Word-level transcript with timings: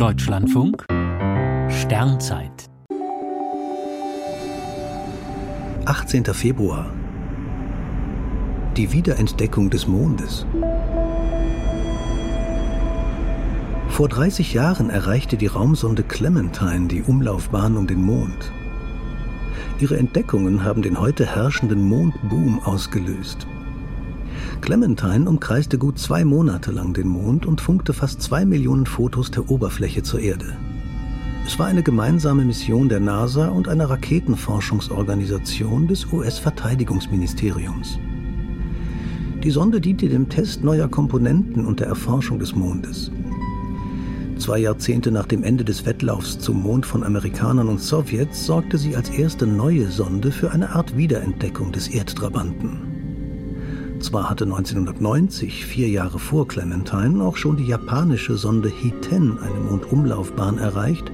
Deutschlandfunk 0.00 0.86
Sternzeit 1.68 2.70
18. 5.84 6.24
Februar 6.24 6.90
Die 8.78 8.94
Wiederentdeckung 8.94 9.68
des 9.68 9.86
Mondes. 9.86 10.46
Vor 13.90 14.08
30 14.08 14.54
Jahren 14.54 14.88
erreichte 14.88 15.36
die 15.36 15.48
Raumsonde 15.48 16.02
Clementine 16.02 16.88
die 16.88 17.02
Umlaufbahn 17.02 17.76
um 17.76 17.86
den 17.86 18.02
Mond. 18.02 18.52
Ihre 19.80 19.98
Entdeckungen 19.98 20.64
haben 20.64 20.80
den 20.80 20.98
heute 20.98 21.26
herrschenden 21.26 21.86
Mondboom 21.86 22.58
ausgelöst. 22.60 23.46
Clementine 24.60 25.28
umkreiste 25.28 25.78
gut 25.78 25.98
zwei 25.98 26.24
Monate 26.24 26.70
lang 26.70 26.94
den 26.94 27.08
Mond 27.08 27.46
und 27.46 27.60
funkte 27.60 27.92
fast 27.92 28.22
zwei 28.22 28.44
Millionen 28.44 28.86
Fotos 28.86 29.30
der 29.30 29.50
Oberfläche 29.50 30.02
zur 30.02 30.20
Erde. 30.20 30.56
Es 31.46 31.58
war 31.58 31.66
eine 31.66 31.82
gemeinsame 31.82 32.44
Mission 32.44 32.88
der 32.88 33.00
NASA 33.00 33.48
und 33.48 33.66
einer 33.68 33.90
Raketenforschungsorganisation 33.90 35.88
des 35.88 36.12
US-Verteidigungsministeriums. 36.12 37.98
Die 39.42 39.50
Sonde 39.50 39.80
diente 39.80 40.08
dem 40.08 40.28
Test 40.28 40.62
neuer 40.62 40.88
Komponenten 40.88 41.64
und 41.64 41.80
der 41.80 41.88
Erforschung 41.88 42.38
des 42.38 42.54
Mondes. 42.54 43.10
Zwei 44.36 44.58
Jahrzehnte 44.58 45.10
nach 45.10 45.26
dem 45.26 45.42
Ende 45.42 45.64
des 45.64 45.84
Wettlaufs 45.86 46.38
zum 46.38 46.62
Mond 46.62 46.86
von 46.86 47.04
Amerikanern 47.04 47.68
und 47.68 47.80
Sowjets 47.80 48.46
sorgte 48.46 48.78
sie 48.78 48.96
als 48.96 49.10
erste 49.10 49.46
neue 49.46 49.90
Sonde 49.90 50.30
für 50.30 50.50
eine 50.50 50.70
Art 50.70 50.96
Wiederentdeckung 50.96 51.72
des 51.72 51.88
Erdtrabanten. 51.88 52.89
Zwar 54.00 54.30
hatte 54.30 54.44
1990, 54.44 55.66
vier 55.66 55.88
Jahre 55.88 56.18
vor 56.18 56.48
Clementine, 56.48 57.22
auch 57.22 57.36
schon 57.36 57.58
die 57.58 57.66
japanische 57.66 58.34
Sonde 58.36 58.70
Hiten 58.70 59.38
eine 59.38 59.60
Mondumlaufbahn 59.60 60.56
erreicht, 60.56 61.12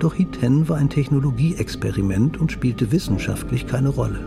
doch 0.00 0.12
Hiten 0.12 0.68
war 0.68 0.76
ein 0.76 0.90
Technologieexperiment 0.90 2.38
und 2.38 2.52
spielte 2.52 2.92
wissenschaftlich 2.92 3.66
keine 3.66 3.88
Rolle. 3.88 4.20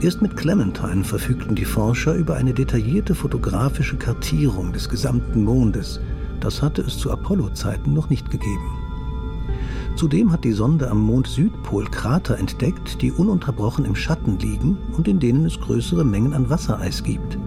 Erst 0.00 0.20
mit 0.20 0.36
Clementine 0.36 1.04
verfügten 1.04 1.54
die 1.54 1.64
Forscher 1.64 2.14
über 2.14 2.34
eine 2.34 2.52
detaillierte 2.52 3.14
fotografische 3.14 3.96
Kartierung 3.96 4.72
des 4.72 4.88
gesamten 4.88 5.44
Mondes. 5.44 6.00
Das 6.40 6.60
hatte 6.60 6.82
es 6.82 6.98
zu 6.98 7.12
Apollo-Zeiten 7.12 7.94
noch 7.94 8.10
nicht 8.10 8.32
gegeben. 8.32 8.85
Zudem 9.96 10.30
hat 10.30 10.44
die 10.44 10.52
Sonde 10.52 10.90
am 10.90 11.00
Mond-Südpol 11.00 11.86
Krater 11.86 12.36
entdeckt, 12.36 13.00
die 13.00 13.10
ununterbrochen 13.10 13.86
im 13.86 13.96
Schatten 13.96 14.38
liegen 14.38 14.76
und 14.94 15.08
in 15.08 15.18
denen 15.18 15.46
es 15.46 15.58
größere 15.58 16.04
Mengen 16.04 16.34
an 16.34 16.50
Wassereis 16.50 17.02
gibt. 17.02 17.38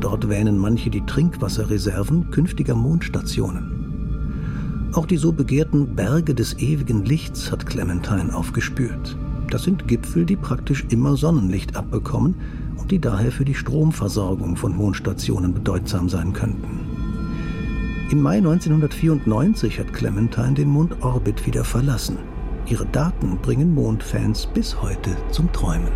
Dort 0.00 0.28
wähnen 0.28 0.58
manche 0.58 0.90
die 0.90 1.04
Trinkwasserreserven 1.04 2.30
künftiger 2.30 2.76
Mondstationen. 2.76 4.90
Auch 4.92 5.06
die 5.06 5.16
so 5.16 5.32
begehrten 5.32 5.96
Berge 5.96 6.36
des 6.36 6.58
ewigen 6.58 7.04
Lichts 7.04 7.50
hat 7.50 7.66
Clementine 7.66 8.32
aufgespürt. 8.32 9.16
Das 9.50 9.64
sind 9.64 9.88
Gipfel, 9.88 10.24
die 10.24 10.36
praktisch 10.36 10.86
immer 10.90 11.16
Sonnenlicht 11.16 11.74
abbekommen 11.74 12.36
und 12.76 12.92
die 12.92 13.00
daher 13.00 13.32
für 13.32 13.44
die 13.44 13.56
Stromversorgung 13.56 14.54
von 14.54 14.76
Mondstationen 14.76 15.52
bedeutsam 15.52 16.08
sein 16.08 16.32
könnten. 16.32 16.87
Im 18.10 18.22
Mai 18.22 18.38
1994 18.38 19.78
hat 19.78 19.92
Clementine 19.92 20.54
den 20.54 20.68
Mondorbit 20.68 21.44
wieder 21.46 21.62
verlassen. 21.62 22.16
Ihre 22.64 22.86
Daten 22.86 23.36
bringen 23.42 23.74
Mondfans 23.74 24.46
bis 24.46 24.80
heute 24.80 25.14
zum 25.30 25.52
Träumen. 25.52 25.92